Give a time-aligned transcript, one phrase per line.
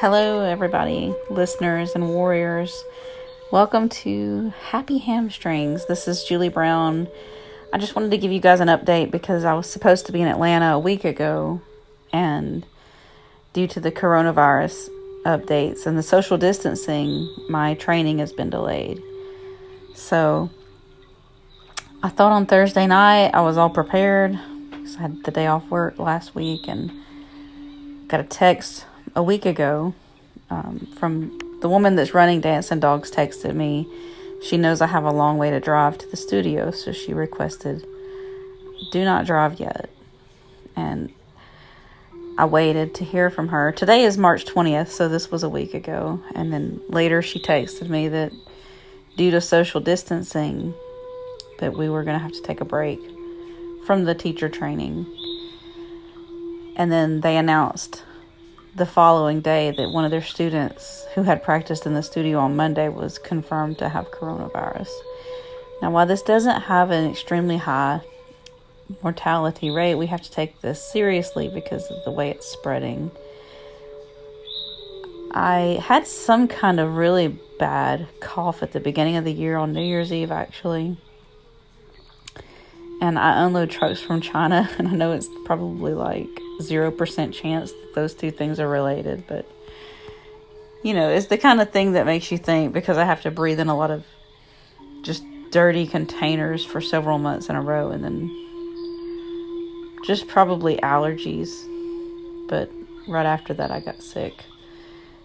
[0.00, 2.84] Hello, everybody, listeners and warriors.
[3.50, 5.86] Welcome to Happy Hamstrings.
[5.86, 7.08] This is Julie Brown.
[7.72, 10.22] I just wanted to give you guys an update because I was supposed to be
[10.22, 11.60] in Atlanta a week ago,
[12.12, 12.64] and
[13.52, 14.88] due to the coronavirus
[15.24, 19.02] updates and the social distancing, my training has been delayed.
[19.96, 20.48] So,
[22.04, 24.38] I thought on Thursday night I was all prepared
[24.70, 26.92] because I had the day off work last week and
[28.06, 28.84] got a text
[29.18, 29.92] a week ago
[30.48, 33.84] um, from the woman that's running Dancing Dogs texted me.
[34.40, 37.84] She knows I have a long way to drive to the studio, so she requested,
[38.92, 39.90] do not drive yet.
[40.76, 41.12] And
[42.38, 43.72] I waited to hear from her.
[43.72, 46.22] Today is March 20th, so this was a week ago.
[46.36, 48.30] And then later she texted me that
[49.16, 50.74] due to social distancing,
[51.58, 53.00] that we were going to have to take a break
[53.84, 55.06] from the teacher training.
[56.76, 58.04] And then they announced
[58.78, 62.54] the following day that one of their students who had practiced in the studio on
[62.54, 64.88] Monday was confirmed to have coronavirus.
[65.82, 68.02] Now, while this doesn't have an extremely high
[69.02, 73.10] mortality rate, we have to take this seriously because of the way it's spreading.
[75.32, 79.72] I had some kind of really bad cough at the beginning of the year on
[79.72, 80.96] New Year's Eve, actually.
[83.00, 87.94] And I unload trucks from China, and I know it's probably like 0% chance that
[87.94, 89.46] those two things are related, but
[90.82, 93.30] you know, it's the kind of thing that makes you think because I have to
[93.30, 94.04] breathe in a lot of
[95.02, 98.30] just dirty containers for several months in a row and then
[100.04, 101.48] just probably allergies.
[102.48, 102.70] But
[103.08, 104.44] right after that, I got sick.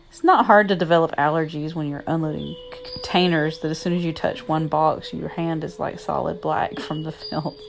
[0.10, 2.56] It's not hard to develop allergies when you're unloading
[2.94, 6.80] containers that as soon as you touch one box, your hand is like solid black
[6.88, 7.60] from the filth.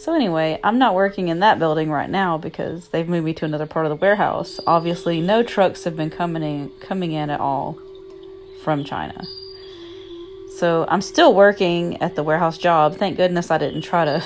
[0.00, 3.44] So anyway, I'm not working in that building right now because they've moved me to
[3.44, 4.58] another part of the warehouse.
[4.66, 7.78] Obviously, no trucks have been coming in coming in at all
[8.62, 9.22] from China.
[10.56, 12.96] So I'm still working at the warehouse job.
[12.96, 14.24] Thank goodness I didn't try to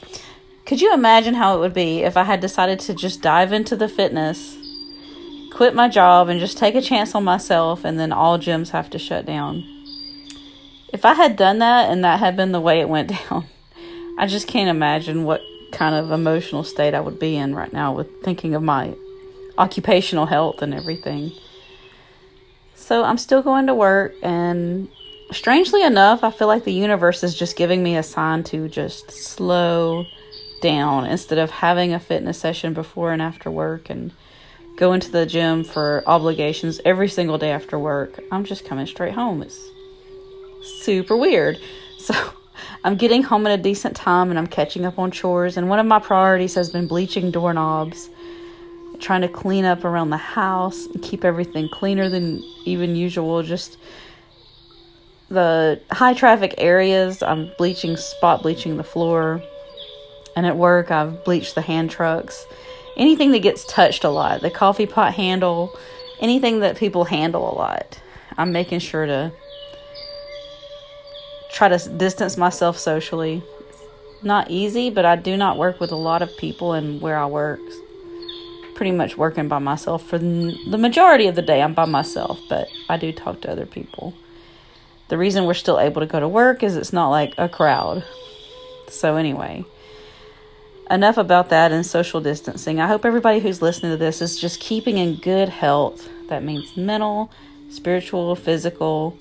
[0.64, 3.76] Could you imagine how it would be if I had decided to just dive into
[3.76, 4.56] the fitness,
[5.52, 8.88] quit my job and just take a chance on myself and then all gyms have
[8.88, 9.62] to shut down?
[10.90, 13.44] If I had done that and that had been the way it went down,
[14.18, 15.42] I just can't imagine what
[15.72, 18.94] kind of emotional state I would be in right now with thinking of my
[19.58, 21.32] occupational health and everything.
[22.74, 24.88] So I'm still going to work, and
[25.30, 29.10] strangely enough, I feel like the universe is just giving me a sign to just
[29.10, 30.04] slow
[30.60, 34.12] down instead of having a fitness session before and after work and
[34.76, 38.20] go into the gym for obligations every single day after work.
[38.30, 39.42] I'm just coming straight home.
[39.42, 39.58] It's
[40.82, 41.58] super weird.
[42.02, 42.16] So
[42.84, 45.56] I'm getting home at a decent time and I'm catching up on chores.
[45.56, 48.10] And one of my priorities has been bleaching doorknobs,
[48.98, 53.42] trying to clean up around the house and keep everything cleaner than even usual.
[53.42, 53.78] Just
[55.28, 59.42] the high traffic areas, I'm bleaching, spot bleaching the floor.
[60.34, 62.46] And at work, I've bleached the hand trucks.
[62.96, 65.78] Anything that gets touched a lot, the coffee pot handle,
[66.20, 68.00] anything that people handle a lot.
[68.36, 69.32] I'm making sure to
[71.52, 73.42] try to distance myself socially.
[74.24, 77.26] not easy, but I do not work with a lot of people and where I
[77.26, 77.60] work.
[78.76, 81.60] Pretty much working by myself for the majority of the day.
[81.60, 84.14] I'm by myself, but I do talk to other people.
[85.08, 88.04] The reason we're still able to go to work is it's not like a crowd.
[88.88, 89.64] So, anyway,
[90.90, 92.80] enough about that and social distancing.
[92.80, 96.08] I hope everybody who's listening to this is just keeping in good health.
[96.28, 97.30] That means mental,
[97.70, 99.18] spiritual, physical,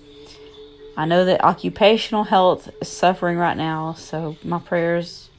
[0.98, 5.30] I know that occupational health is suffering right now, so my prayers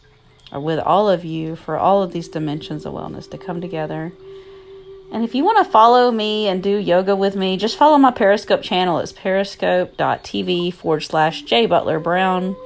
[0.50, 4.12] are with all of you for all of these dimensions of wellness to come together.
[5.12, 8.10] And if you want to follow me and do yoga with me, just follow my
[8.10, 8.98] Periscope channel.
[8.98, 12.56] It's periscope.tv forward slash J Butler Brown.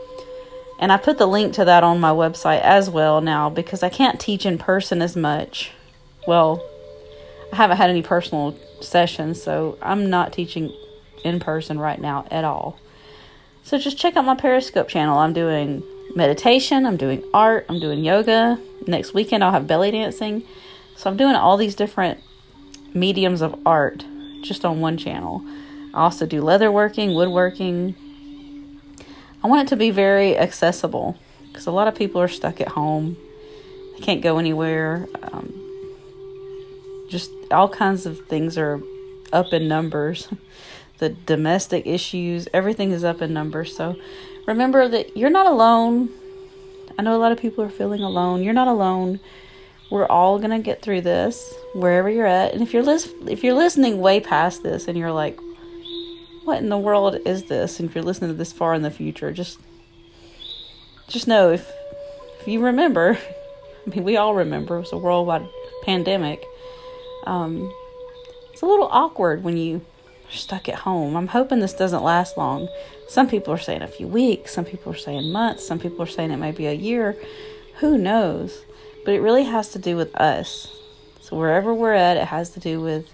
[0.78, 3.88] And I put the link to that on my website as well now because I
[3.88, 5.72] can't teach in person as much.
[6.28, 6.62] Well,
[7.52, 10.72] I haven't had any personal sessions, so I'm not teaching
[11.26, 12.78] in person right now at all.
[13.62, 15.18] So just check out my Periscope channel.
[15.18, 15.82] I'm doing
[16.14, 18.58] meditation, I'm doing art, I'm doing yoga.
[18.86, 20.44] Next weekend, I'll have belly dancing.
[20.96, 22.20] So I'm doing all these different
[22.94, 24.04] mediums of art
[24.42, 25.42] just on one channel.
[25.92, 27.96] I also do leatherworking, woodworking.
[29.42, 31.18] I want it to be very accessible
[31.48, 33.16] because a lot of people are stuck at home.
[33.94, 35.08] They can't go anywhere.
[35.22, 35.52] Um,
[37.08, 38.80] just all kinds of things are
[39.32, 40.28] up in numbers.
[40.98, 43.76] the domestic issues, everything is up in numbers.
[43.76, 43.96] So
[44.46, 46.10] remember that you're not alone.
[46.98, 48.42] I know a lot of people are feeling alone.
[48.42, 49.20] You're not alone.
[49.90, 52.52] We're all gonna get through this wherever you're at.
[52.52, 55.38] And if you're lis- if you're listening way past this and you're like,
[56.44, 57.78] what in the world is this?
[57.78, 59.58] And if you're listening to this far in the future, just
[61.08, 61.70] just know if
[62.40, 63.18] if you remember,
[63.86, 65.46] I mean we all remember it's a worldwide
[65.82, 66.44] pandemic.
[67.24, 67.72] Um,
[68.52, 69.82] it's a little awkward when you
[70.30, 71.16] stuck at home.
[71.16, 72.68] I'm hoping this doesn't last long.
[73.08, 76.06] Some people are saying a few weeks, some people are saying months, some people are
[76.06, 77.16] saying it may be a year.
[77.76, 78.64] Who knows?
[79.04, 80.72] But it really has to do with us.
[81.20, 83.08] So wherever we're at, it has to do with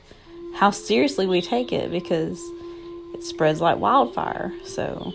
[0.54, 2.38] how seriously we take it because
[3.14, 4.52] it spreads like wildfire.
[4.64, 5.12] So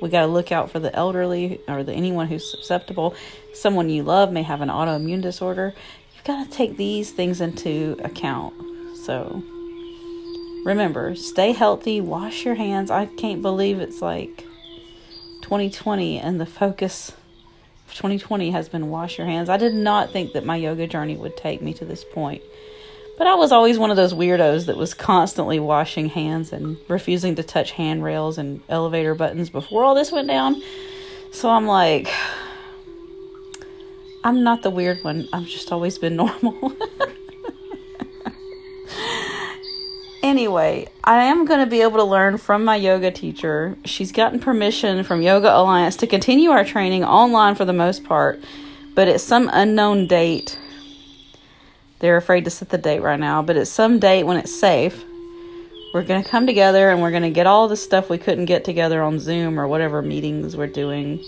[0.00, 3.14] we got to look out for the elderly or the anyone who's susceptible.
[3.54, 5.74] Someone you love may have an autoimmune disorder.
[6.14, 8.54] You've got to take these things into account.
[8.96, 9.42] So
[10.68, 12.90] remember, stay healthy, wash your hands.
[12.90, 14.44] I can't believe it's like
[15.40, 17.08] 2020 and the focus
[17.88, 19.48] of 2020 has been wash your hands.
[19.48, 22.42] I did not think that my yoga journey would take me to this point.
[23.16, 27.34] But I was always one of those weirdos that was constantly washing hands and refusing
[27.36, 30.62] to touch handrails and elevator buttons before all this went down.
[31.32, 32.12] So I'm like,
[34.22, 35.28] I'm not the weird one.
[35.32, 36.76] I've just always been normal.
[40.28, 43.78] Anyway, I am going to be able to learn from my yoga teacher.
[43.86, 48.38] She's gotten permission from Yoga Alliance to continue our training online for the most part,
[48.94, 50.58] but at some unknown date.
[52.00, 55.02] They're afraid to set the date right now, but at some date when it's safe,
[55.94, 58.44] we're going to come together and we're going to get all the stuff we couldn't
[58.44, 61.24] get together on Zoom or whatever meetings we're doing.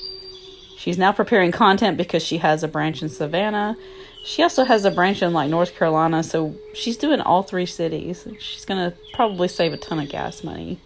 [0.77, 3.79] She's now preparing content because she has a branch in Savannah
[4.25, 8.27] she also has a branch in like North Carolina, so she's doing all three cities.
[8.39, 10.79] She's gonna probably save a ton of gas money.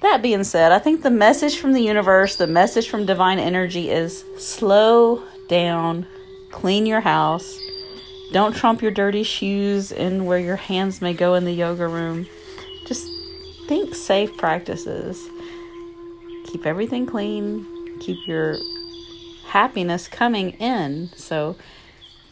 [0.00, 3.90] That being said, I think the message from the universe, the message from divine energy
[3.90, 6.06] is slow down,
[6.50, 7.58] clean your house,
[8.32, 12.26] don't trump your dirty shoes in where your hands may go in the yoga room.
[12.84, 13.08] Just
[13.66, 15.28] think safe practices.
[16.46, 17.64] Keep everything clean,
[18.00, 18.56] keep your
[19.54, 21.08] happiness coming in.
[21.14, 21.54] So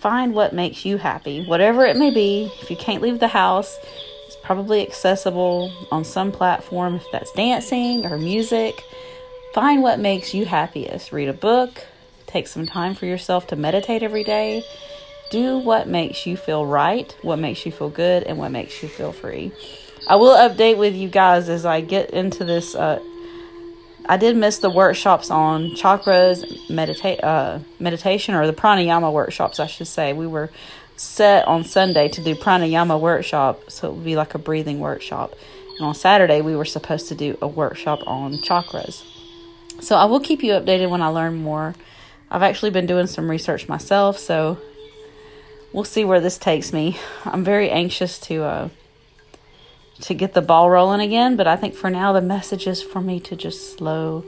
[0.01, 2.53] find what makes you happy, whatever it may be.
[2.61, 3.79] If you can't leave the house,
[4.27, 8.83] it's probably accessible on some platform, if that's dancing or music.
[9.55, 11.13] Find what makes you happiest.
[11.13, 11.87] Read a book,
[12.27, 14.65] take some time for yourself to meditate every day.
[15.31, 18.89] Do what makes you feel right, what makes you feel good, and what makes you
[18.89, 19.53] feel free.
[20.09, 23.01] I will update with you guys as I get into this uh,
[24.07, 29.67] I did miss the workshops on chakras, medita- uh, meditation, or the pranayama workshops, I
[29.67, 30.13] should say.
[30.13, 30.51] We were
[30.97, 35.35] set on Sunday to do pranayama workshop, so it would be like a breathing workshop.
[35.79, 39.05] And on Saturday, we were supposed to do a workshop on chakras.
[39.81, 41.75] So I will keep you updated when I learn more.
[42.31, 44.59] I've actually been doing some research myself, so
[45.73, 46.99] we'll see where this takes me.
[47.25, 48.69] I'm very anxious to uh,
[50.00, 51.37] to get the ball rolling again.
[51.37, 54.25] But I think for now, the message is for me to just slow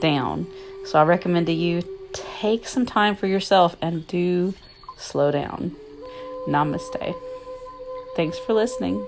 [0.00, 0.46] down.
[0.84, 1.82] So I recommend to you
[2.12, 4.54] take some time for yourself and do
[4.98, 5.76] slow down.
[6.46, 7.14] Namaste.
[8.16, 9.06] Thanks for listening.